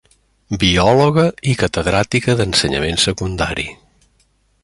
[0.61, 3.67] Biòloga i Catedràtica d'Ensenyament Secundari.